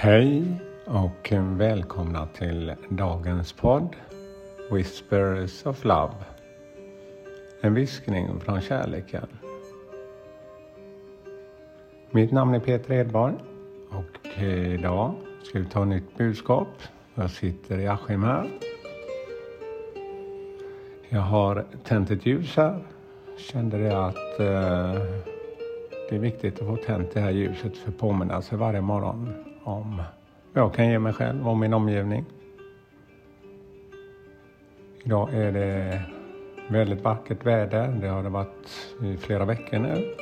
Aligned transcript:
Hej 0.00 0.44
och 0.84 1.32
välkomna 1.32 2.26
till 2.26 2.74
dagens 2.88 3.52
podd 3.52 3.96
Whispers 4.70 5.66
of 5.66 5.84
Love. 5.84 6.14
En 7.60 7.74
viskning 7.74 8.40
från 8.40 8.60
kärleken. 8.60 9.26
Mitt 12.10 12.32
namn 12.32 12.54
är 12.54 12.60
Peter 12.60 12.94
Edborg 12.94 13.34
och 13.90 14.42
idag 14.42 15.14
ska 15.42 15.58
vi 15.58 15.64
ta 15.64 15.82
ett 15.82 15.88
nytt 15.88 16.16
budskap. 16.16 16.68
Jag 17.14 17.30
sitter 17.30 17.78
i 17.78 17.86
Askim 17.86 18.22
här. 18.22 18.50
Jag 21.08 21.20
har 21.20 21.66
tänt 21.84 22.10
ett 22.10 22.26
ljus 22.26 22.56
här. 22.56 22.82
Kände 23.38 23.78
det 23.78 24.06
att 24.06 24.40
eh, 24.40 25.37
det 26.08 26.14
är 26.14 26.20
viktigt 26.20 26.60
att 26.60 26.66
få 26.66 26.76
tänt 26.76 27.14
det 27.14 27.20
här 27.20 27.30
ljuset 27.30 27.76
för 27.76 27.88
att 27.88 27.98
påminna 27.98 28.42
sig 28.42 28.58
varje 28.58 28.80
morgon 28.80 29.34
om 29.64 30.02
vad 30.52 30.64
jag 30.64 30.74
kan 30.74 30.90
ge 30.90 30.98
mig 30.98 31.12
själv 31.12 31.48
och 31.48 31.56
min 31.56 31.74
omgivning. 31.74 32.24
Idag 35.04 35.34
är 35.34 35.52
det 35.52 36.02
väldigt 36.68 37.00
vackert 37.00 37.46
väder. 37.46 37.88
Det 38.00 38.08
har 38.08 38.22
det 38.22 38.28
varit 38.28 38.94
i 39.02 39.16
flera 39.16 39.44
veckor 39.44 39.78
nu. 39.78 40.14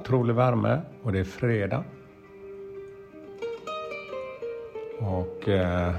Otrolig 0.00 0.34
värme 0.34 0.80
och 1.02 1.12
det 1.12 1.18
är 1.18 1.24
fredag. 1.24 1.84
Och 5.00 5.48
eh, 5.48 5.94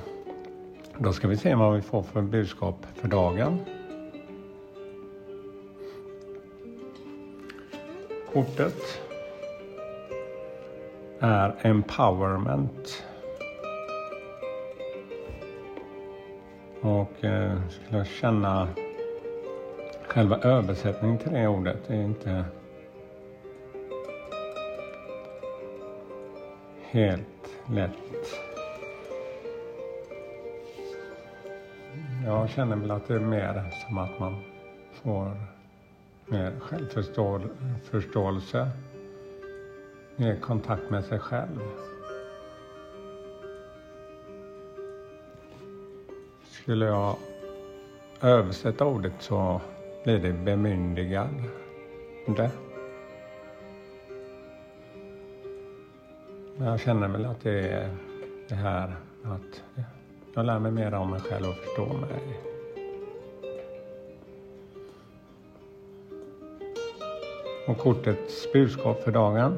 då 0.98 1.14
ska 1.14 1.28
vi 1.28 1.38
se 1.38 1.56
vad 1.56 1.76
vi 1.76 1.82
får 1.82 2.04
för 2.04 2.22
budskap 2.22 2.86
för 2.96 3.08
dagen. 3.08 3.60
Kortet 8.36 9.02
är 11.20 11.56
empowerment. 11.62 13.04
Och 16.82 17.26
eh, 17.26 17.70
skulle 17.70 17.98
jag 17.98 18.08
känna 18.08 18.68
själva 20.08 20.38
översättningen 20.38 21.18
till 21.18 21.32
det 21.32 21.48
ordet 21.48 21.90
är 21.90 22.02
inte 22.02 22.46
helt 26.82 27.56
lätt. 27.70 28.40
Jag 32.26 32.50
känner 32.50 32.76
väl 32.76 32.92
att 32.92 33.08
det 33.08 33.16
är 33.16 33.20
mer 33.20 33.64
som 33.88 33.98
att 33.98 34.20
man 34.20 34.44
får 34.94 35.32
mer 36.26 36.60
självförståelse 36.60 38.72
mer 40.16 40.40
kontakt 40.40 40.90
med 40.90 41.06
sig 41.06 41.20
själv. 41.20 41.60
Skulle 46.44 46.86
jag 46.86 47.16
översätta 48.22 48.86
ordet 48.86 49.14
så 49.20 49.62
blir 50.04 50.20
det 50.20 50.34
bemyndigande. 50.34 52.52
Men 56.58 56.68
jag 56.68 56.80
känner 56.80 57.08
väl 57.08 57.26
att 57.26 57.42
det 57.42 57.70
är 57.70 57.90
det 58.50 58.56
här 58.56 58.96
att 59.24 59.64
jag 60.34 60.46
lär 60.46 60.60
mig 60.60 60.72
mer 60.72 60.94
om 60.94 61.12
mig 61.12 61.22
själv 61.22 61.50
och 61.50 61.56
förstår 61.56 61.94
mig. 61.94 62.55
Och 67.68 67.78
kortets 67.78 68.54
budskap 68.54 69.04
för 69.04 69.12
dagen 69.12 69.58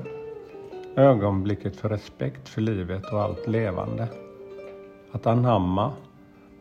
ögonblicket 0.95 1.75
för 1.75 1.90
respekt 1.90 2.50
för 2.50 2.62
livet 2.62 3.13
och 3.13 3.22
allt 3.22 3.47
levande. 3.47 4.07
Att 5.12 5.28
anamma 5.28 5.94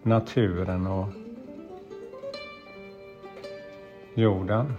naturen 0.03 0.87
och 0.87 1.07
jorden. 4.15 4.73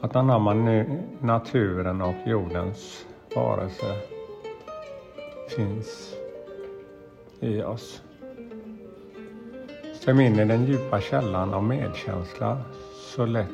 Att 0.00 0.16
anamma 0.16 0.54
naturen 1.20 2.00
och 2.02 2.14
jordens 2.26 3.06
varelse 3.34 3.96
finns 5.48 6.14
i 7.40 7.62
oss. 7.62 8.02
Sväm 10.00 10.20
in 10.20 10.38
i 10.38 10.44
den 10.44 10.64
djupa 10.64 11.00
källan 11.00 11.54
av 11.54 11.64
medkänsla 11.64 12.58
så 12.94 13.26
lätt 13.26 13.48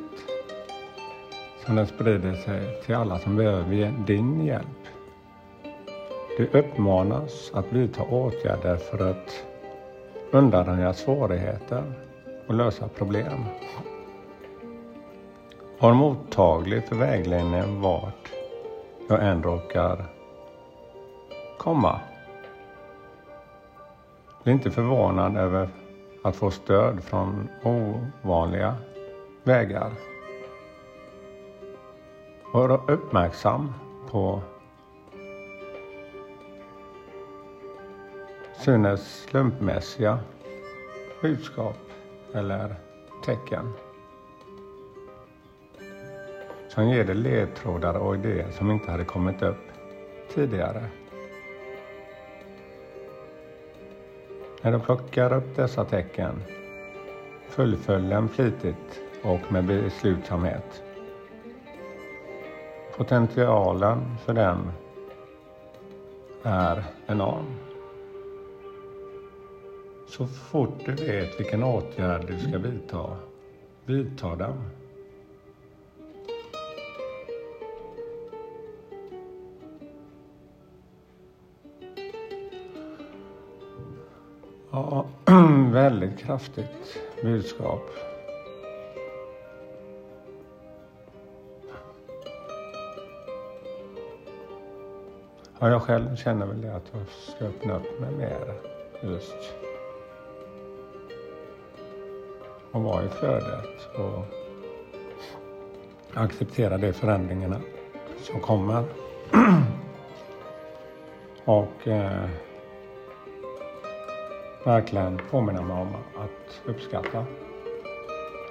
som 1.65 1.75
den 1.75 1.87
sprider 1.87 2.33
sig 2.33 2.81
till 2.85 2.95
alla 2.95 3.19
som 3.19 3.35
behöver 3.35 3.93
din 4.05 4.45
hjälp. 4.45 4.87
Du 6.37 6.47
uppmanas 6.47 7.51
att 7.53 7.73
vidta 7.73 8.03
åtgärder 8.03 8.75
för 8.75 9.11
att 9.11 9.45
undanröja 10.31 10.93
svårigheter 10.93 11.83
och 12.47 12.53
lösa 12.53 12.87
problem. 12.87 13.43
Var 15.79 15.93
mottaglig 15.93 16.87
för 16.87 16.95
vägledningen 16.95 17.81
vart 17.81 18.31
jag 19.09 19.27
än 19.27 19.43
råkar 19.43 20.05
komma. 21.57 21.99
Bli 24.43 24.53
inte 24.53 24.71
förvånad 24.71 25.37
över 25.37 25.69
att 26.27 26.35
få 26.35 26.51
stöd 26.51 27.03
från 27.03 27.49
ovanliga 27.63 28.75
vägar. 29.43 29.91
Var 32.53 32.91
uppmärksam 32.91 33.73
på 34.11 34.41
synes 38.59 39.21
slumpmässiga 39.29 40.19
budskap 41.21 41.77
eller 42.33 42.75
tecken 43.25 43.73
som 46.69 46.89
ger 46.89 47.03
dig 47.03 47.15
ledtrådar 47.15 47.93
och 47.93 48.15
idéer 48.15 48.51
som 48.51 48.71
inte 48.71 48.91
hade 48.91 49.05
kommit 49.05 49.41
upp 49.41 49.67
tidigare. 50.33 50.89
När 54.61 54.71
du 54.71 54.79
plockar 54.79 55.33
upp 55.33 55.55
dessa 55.55 55.85
tecken, 55.85 56.43
fullfölj 57.49 58.09
dem 58.09 58.29
flitigt 58.29 59.01
och 59.23 59.51
med 59.51 59.65
beslutsamhet. 59.65 60.83
Potentialen 62.97 64.17
för 64.25 64.33
dem 64.33 64.71
är 66.43 66.83
enorm. 67.07 67.45
Så 70.07 70.27
fort 70.27 70.85
du 70.85 70.91
vet 70.91 71.39
vilken 71.39 71.63
åtgärd 71.63 72.27
du 72.27 72.39
ska 72.39 72.57
vidta, 72.57 73.17
vidta 73.85 74.35
den. 74.35 74.53
Ja, 84.77 85.05
väldigt 85.71 86.19
kraftigt 86.19 86.99
budskap. 87.21 87.89
Ja, 95.59 95.69
jag 95.69 95.81
själv 95.81 96.15
känner 96.15 96.45
väl 96.45 96.61
det 96.61 96.75
att 96.75 96.83
jag 96.91 97.07
ska 97.07 97.45
öppna 97.45 97.75
upp 97.75 97.99
mig 97.99 98.11
mer 98.11 98.53
just 99.01 99.53
och 102.71 102.83
vara 102.83 103.03
i 103.03 103.09
flödet 103.09 103.95
och 103.95 104.25
acceptera 106.13 106.77
de 106.77 106.93
förändringarna 106.93 107.61
som 108.23 108.39
kommer. 108.39 108.83
och 111.45 111.87
eh, 111.87 112.29
verkligen 114.67 115.21
påminna 115.29 115.61
mig 115.61 115.81
om 115.81 115.95
att 115.95 116.61
uppskatta 116.65 117.25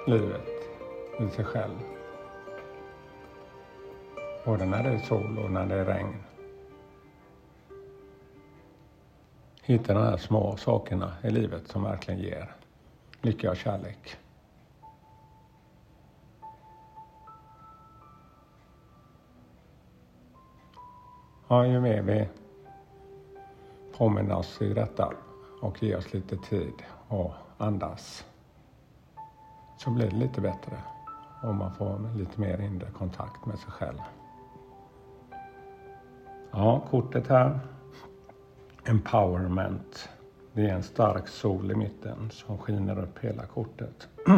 livet 0.07 0.47
i 1.19 1.29
sig 1.29 1.45
själv. 1.45 1.79
Både 4.45 4.65
när 4.65 4.83
det 4.83 4.89
är 4.89 4.99
sol 4.99 5.37
och 5.37 5.51
när 5.51 5.65
det 5.65 5.75
är 5.75 5.85
regn. 5.85 6.23
Hitta 9.61 9.93
de 9.93 10.03
här 10.03 10.17
små 10.17 10.57
sakerna 10.57 11.13
i 11.23 11.29
livet 11.29 11.67
som 11.67 11.83
verkligen 11.83 12.19
ger 12.19 12.55
lycka 13.21 13.51
och 13.51 13.57
kärlek. 13.57 14.17
Ja, 21.47 21.65
ju 21.65 21.79
mer 21.79 22.01
vi 22.01 22.27
påminner 23.97 24.35
oss 24.35 24.61
i 24.61 24.73
detta 24.73 25.13
och 25.61 25.83
ge 25.83 25.95
oss 25.95 26.13
lite 26.13 26.37
tid 26.37 26.73
och 27.07 27.33
andas 27.57 28.25
så 29.77 29.89
blir 29.89 30.09
det 30.09 30.15
lite 30.15 30.41
bättre. 30.41 30.77
och 31.43 31.55
man 31.55 31.73
får 31.73 32.17
lite 32.17 32.41
mer 32.41 32.61
inre 32.61 32.91
kontakt 32.91 33.45
med 33.45 33.59
sig 33.59 33.71
själv. 33.71 33.99
Ja, 36.51 36.83
kortet 36.89 37.27
här. 37.27 37.59
Empowerment. 38.85 40.09
Det 40.53 40.69
är 40.69 40.73
en 40.73 40.83
stark 40.83 41.27
sol 41.27 41.71
i 41.71 41.75
mitten 41.75 42.29
som 42.31 42.57
skiner 42.57 42.99
upp 42.99 43.19
hela 43.19 43.45
kortet. 43.45 44.07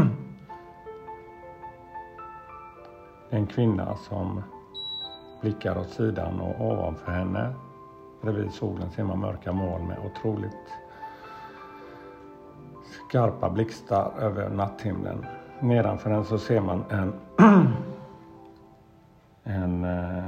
En 3.31 3.47
kvinna 3.47 3.95
som 3.95 4.43
blickar 5.41 5.77
åt 5.77 5.89
sidan 5.89 6.39
och 6.39 6.65
ovanför 6.65 7.11
henne 7.11 7.53
bredvid 8.21 8.51
solen 8.51 8.91
ser 8.91 9.03
man 9.03 9.19
mörka 9.19 9.51
moln 9.51 9.87
med 9.87 9.97
otroligt 10.05 10.67
skarpa 12.89 13.49
blixtar 13.49 14.11
över 14.19 14.49
natthimlen. 14.49 15.25
Nedanför 15.59 16.09
den 16.09 16.25
så 16.25 16.37
ser 16.37 16.61
man 16.61 16.83
en, 16.89 17.13
en 19.43 19.83
eh, 19.83 20.25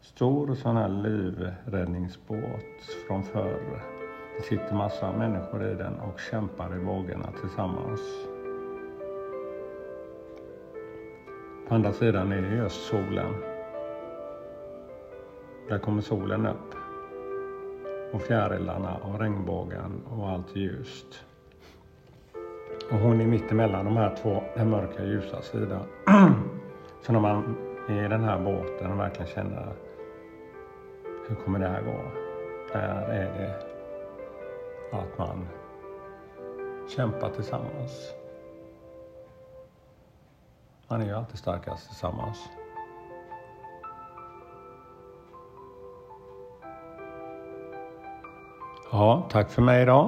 stor 0.00 0.54
sån 0.54 0.76
här 0.76 0.88
livräddningsbåt 0.88 2.84
från 3.06 3.22
förr. 3.22 3.82
Det 4.36 4.42
sitter 4.42 4.74
massa 4.74 5.12
människor 5.12 5.64
i 5.64 5.74
den 5.74 6.00
och 6.00 6.20
kämpar 6.20 6.76
i 6.76 6.78
vågorna 6.78 7.28
tillsammans. 7.40 8.00
På 11.68 11.74
andra 11.74 11.92
sidan 11.92 12.32
är 12.32 12.42
det 12.42 12.56
just 12.56 12.86
solen. 12.86 13.34
Där 15.68 15.78
kommer 15.78 16.02
solen 16.02 16.46
upp. 16.46 16.74
Och 18.12 18.22
fjärilarna 18.22 18.96
och 18.96 19.20
regnbågen 19.20 20.02
och 20.10 20.28
allt 20.28 20.56
ljust. 20.56 21.24
Och 22.90 22.98
hon 22.98 23.20
är 23.20 23.26
mitt 23.26 23.52
emellan 23.52 23.84
de 23.84 23.96
här 23.96 24.16
två, 24.22 24.42
den 24.54 24.70
mörka 24.70 25.02
och 25.02 25.08
ljusa 25.08 25.42
sidan. 25.42 25.82
Så 27.02 27.12
när 27.12 27.20
man 27.20 27.56
är 27.88 28.04
i 28.04 28.08
den 28.08 28.24
här 28.24 28.40
båten 28.40 28.92
och 28.92 28.98
verkligen 28.98 29.26
känner 29.26 29.72
hur 31.28 31.36
kommer 31.36 31.58
det 31.58 31.68
här 31.68 31.82
gå? 31.82 32.00
Där 32.72 33.08
är 33.10 33.38
det 33.38 33.54
att 34.92 35.18
man 35.18 35.48
kämpar 36.88 37.30
tillsammans. 37.30 38.12
Man 40.88 41.02
är 41.02 41.06
ju 41.06 41.12
alltid 41.12 41.38
starkast 41.38 41.86
tillsammans. 41.86 42.48
Ja, 48.92 49.26
tack 49.30 49.50
för 49.50 49.62
mig 49.62 49.82
idag. 49.82 50.04